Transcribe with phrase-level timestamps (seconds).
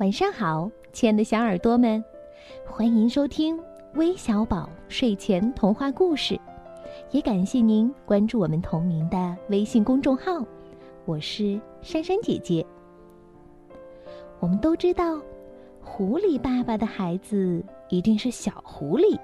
[0.00, 2.02] 晚上好，亲爱的小耳朵们，
[2.64, 3.60] 欢迎收听
[3.96, 6.40] 微小宝睡前童话故事，
[7.10, 10.42] 也感谢您关注我们同名的微信公众号。
[11.04, 12.64] 我是珊珊姐姐。
[14.38, 15.20] 我们都知道，
[15.82, 19.18] 狐狸爸爸的孩子一定是小狐狸，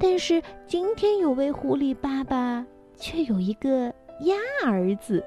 [0.00, 2.66] 但是今天有位狐狸爸爸
[2.96, 3.86] 却有一个
[4.22, 4.34] 鸭
[4.66, 5.24] 儿子，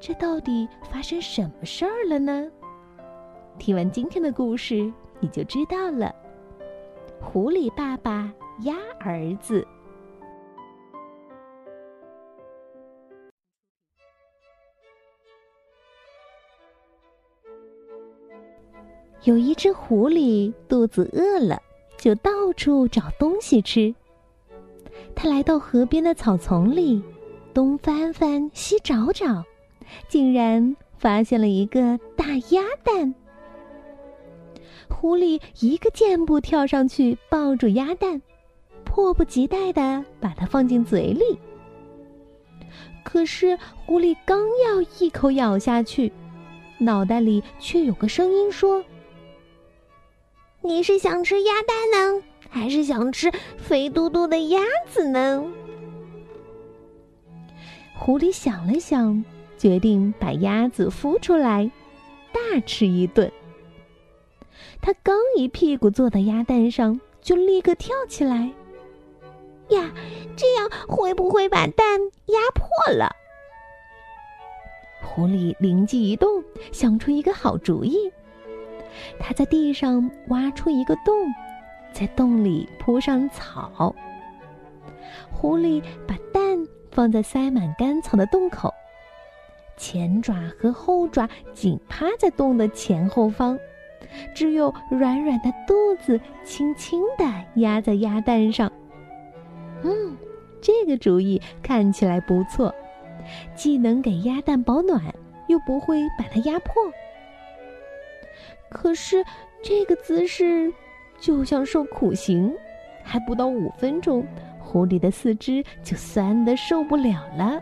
[0.00, 2.50] 这到底发生什么事儿了呢？
[3.58, 4.90] 听完今天的故事，
[5.20, 6.14] 你就知道了。
[7.20, 9.66] 狐狸爸爸鸭儿子。
[19.24, 21.60] 有一只狐狸肚子饿了，
[21.98, 23.92] 就到处找东西吃。
[25.14, 27.02] 它来到河边的草丛里，
[27.52, 29.44] 东翻翻，西找找，
[30.08, 33.12] 竟然发现了一个大鸭蛋。
[34.88, 38.20] 狐狸一个箭步跳上去，抱住鸭蛋，
[38.84, 41.38] 迫不及待的把它放进嘴里。
[43.04, 46.12] 可是狐狸刚要一口咬下去，
[46.78, 48.84] 脑袋里却有个声音说
[50.62, 55.44] ：“你是想吃鸭蛋呢，还是想吃肥嘟嘟的鸭子呢？”
[57.94, 59.24] 狐狸想了想，
[59.56, 61.70] 决定把鸭子孵出来，
[62.32, 63.30] 大吃一顿。
[64.80, 68.50] 他刚一屁股坐在鸭蛋上，就立刻跳起来。
[69.68, 69.92] 呀，
[70.36, 73.14] 这样会不会把蛋压破了？
[75.02, 78.10] 狐狸灵机一动，想出一个好主意。
[79.18, 81.14] 他在地上挖出一个洞，
[81.92, 83.94] 在洞里铺上草。
[85.30, 88.72] 狐狸把蛋放在塞满干草的洞口，
[89.76, 93.58] 前爪和后爪紧趴在洞的前后方。
[94.34, 97.24] 只有软软的肚子轻轻地
[97.60, 98.70] 压在鸭蛋上。
[99.82, 100.16] 嗯，
[100.60, 102.74] 这个主意看起来不错，
[103.54, 105.02] 既能给鸭蛋保暖，
[105.46, 106.74] 又不会把它压破。
[108.70, 109.24] 可是
[109.62, 110.72] 这个姿势
[111.18, 112.54] 就像受苦刑，
[113.02, 114.26] 还不到五分钟，
[114.58, 117.60] 狐狸的四肢就酸得受不了了。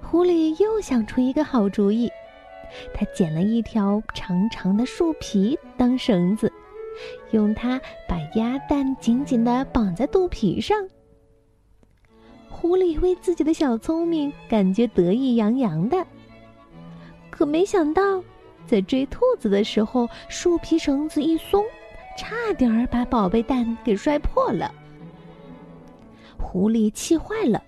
[0.00, 2.10] 狐狸又想出一个好主意。
[2.92, 6.52] 他捡了一条长长的树皮当绳子，
[7.30, 10.76] 用它把鸭蛋紧紧地绑在肚皮上。
[12.50, 16.04] 狐狸为自己的小聪明感觉得意洋洋的，
[17.30, 18.22] 可没想到，
[18.66, 21.64] 在追兔子的时候，树皮绳子一松，
[22.16, 24.74] 差点儿把宝贝蛋给摔破了。
[26.36, 27.62] 狐狸气坏了，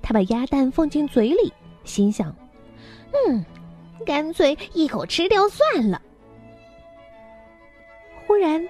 [0.00, 2.32] 他把鸭蛋放进嘴里，心想
[3.26, 3.44] ：“嗯。”
[4.04, 6.00] 干脆一口吃掉算了。
[8.26, 8.62] 忽然，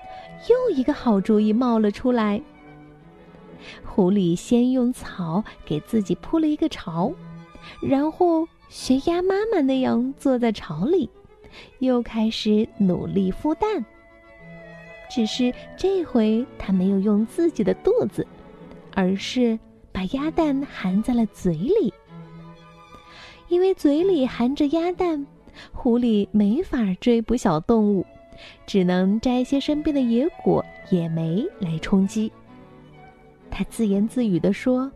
[0.48, 2.40] 又一个好主意冒了出来。
[3.84, 7.12] 狐狸先用草给自己铺了一个巢，
[7.82, 11.10] 然后学鸭妈妈那样坐在巢里，
[11.80, 13.84] 又开始努力孵蛋。
[15.10, 18.24] 只是这回它没有用自己的肚子，
[18.94, 19.58] 而是
[19.90, 21.92] 把鸭蛋含在了嘴里。
[23.48, 25.26] 因为嘴里含着鸭蛋，
[25.72, 28.06] 狐狸没法追捕小动物，
[28.66, 32.30] 只能摘些身边的野果、野莓来充饥。
[33.50, 34.92] 他自言自语地说：“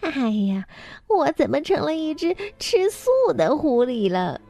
[0.00, 0.66] 哎呀，
[1.08, 4.40] 我怎么成了一只吃素的狐狸了？”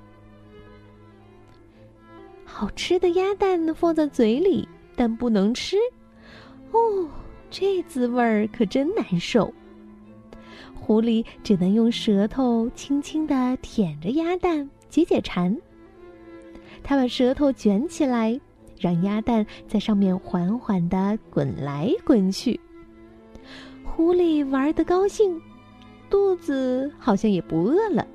[2.45, 5.77] 好吃的鸭蛋放在嘴里，但不能吃。
[6.73, 7.09] 哦，
[7.51, 9.53] 这滋味儿可真难受。
[10.75, 15.57] 狐狸只能用舌头轻轻的舔着鸭蛋解解馋。
[16.83, 18.41] 它把舌头卷起来，
[18.79, 22.61] 让鸭蛋在上面缓缓的滚来滚去。
[23.83, 25.41] 狐狸玩得高兴，
[26.11, 28.07] 肚子好像也不饿了。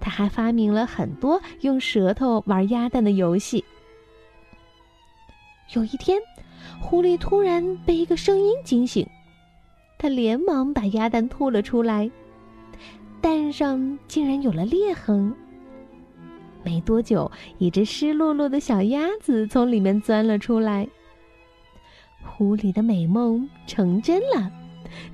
[0.00, 3.64] 他还发明了很多用舌头玩鸭蛋的游戏。
[5.74, 6.20] 有一天，
[6.80, 9.06] 狐狸突然被一个声音惊醒。
[10.02, 12.10] 他连忙把鸭蛋吐了出来，
[13.20, 15.32] 蛋上竟然有了裂痕。
[16.64, 20.88] 没多久，一只湿漉漉的小鸭子从里面钻了出来。
[22.20, 24.50] 狐狸的美梦成真了，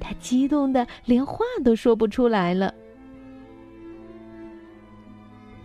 [0.01, 2.73] 他激动的连话都说不出来了。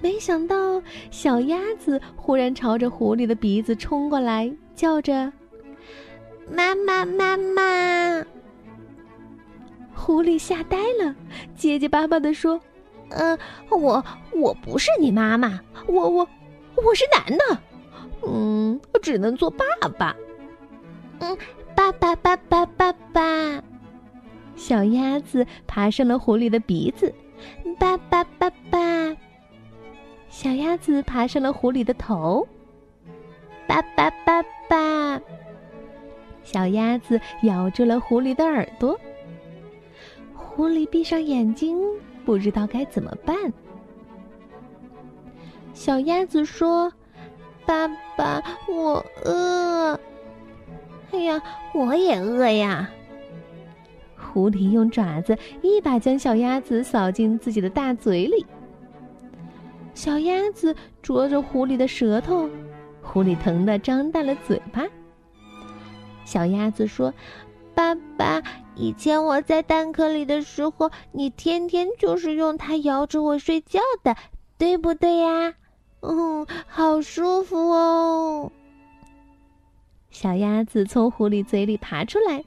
[0.02, 5.32] 没想到，小鸭子忽然朝着狐狸的鼻子冲过来，叫着
[6.52, 8.26] ：“妈妈，妈妈！”
[9.96, 11.16] 狐狸吓呆了，
[11.56, 12.60] 结结巴巴地说
[13.10, 13.38] ：“呃，
[13.70, 14.04] 我
[14.34, 16.28] 我不是你妈妈，我我
[16.76, 17.62] 我是男的，
[18.28, 19.66] 嗯，只能做爸
[19.98, 20.16] 爸。
[21.20, 21.38] 嗯，
[21.76, 23.64] 爸爸，爸爸，爸爸。
[24.56, 27.14] 小鸭子爬上了狐狸的鼻子，
[27.80, 28.80] 爸爸，爸爸。
[30.30, 32.48] 小鸭子爬上了狐狸的头，
[33.68, 35.22] 爸爸，爸爸。
[36.44, 39.00] 小鸭子咬住了狐狸的耳朵，
[40.56, 41.76] 狐狸闭上眼睛，
[42.24, 43.36] 不知道该怎么办。
[45.74, 46.94] 小鸭子说
[47.66, 50.00] ：“爸爸，我饿。
[51.12, 51.42] ”“哎呀，
[51.74, 52.88] 我也饿呀。”
[54.16, 58.46] 狐狸用爪子一把将小鸭子扫进自己的大嘴里。
[59.96, 62.48] 小鸭子啄着狐狸的舌头，
[63.02, 64.84] 狐狸疼得张大了嘴巴。
[66.26, 67.12] 小鸭子说
[67.76, 68.44] ：“爸爸，
[68.76, 74.16] 以前我在蛋壳里的时候，你天天就是用它摇着我睡觉的，
[74.58, 75.56] 对不对呀
[76.02, 78.52] ？”“嗯，好舒服哦。”
[80.12, 82.44] 小鸭子从狐狸嘴里爬出来。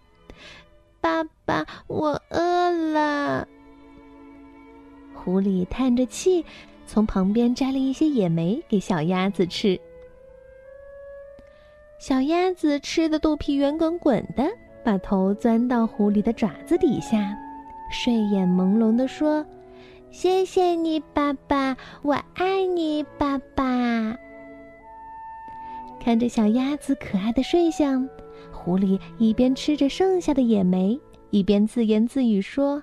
[1.00, 3.48] “爸爸，我饿了。”
[5.14, 6.44] 狐狸叹着气，
[6.86, 9.80] 从旁边摘了一些野莓给小鸭子吃。
[11.98, 14.48] 小鸭子吃的肚皮圆滚滚的，
[14.86, 17.36] 把头钻到狐狸的爪子底下，
[17.90, 19.44] 睡眼朦胧的说
[20.12, 24.16] ：“谢谢你，爸爸，我爱你，爸爸。”
[25.98, 28.08] 看着小鸭子可爱的睡相，
[28.52, 30.96] 狐狸一边吃着剩下的野莓，
[31.30, 32.80] 一边自言自语说：“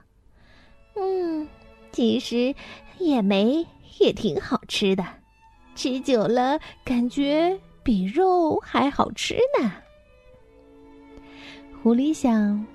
[1.00, 1.48] 嗯，
[1.94, 2.54] 其实
[3.00, 3.66] 野莓
[4.02, 5.06] 也挺好吃的，
[5.74, 9.72] 吃久了感觉……”比肉还好吃呢。
[11.84, 12.66] 狐狸想，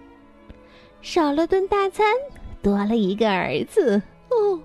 [1.00, 2.14] 少了顿大餐，
[2.60, 4.02] 多了一个儿子。
[4.28, 4.60] 哦，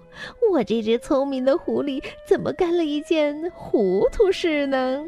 [0.52, 5.06] 我这只聪明的狐狸怎么干了一件糊涂事呢？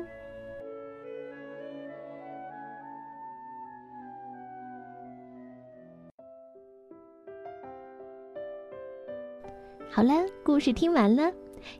[9.90, 10.14] 好了，
[10.46, 11.30] 故事听完了，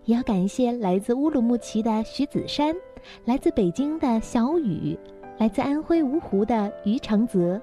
[0.04, 2.76] 也要感谢来自乌鲁木齐的徐子珊。
[3.24, 4.98] 来自北京的小雨，
[5.38, 7.62] 来自安徽芜湖的于长泽，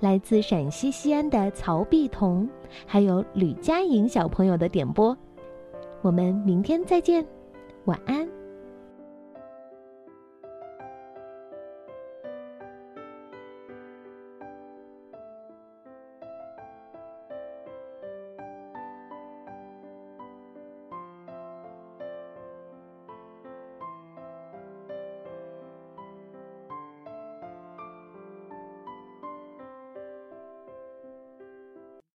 [0.00, 2.48] 来自陕西西安的曹碧彤，
[2.86, 5.16] 还有吕佳颖小朋友的点播，
[6.00, 7.26] 我们明天再见，
[7.86, 8.37] 晚安。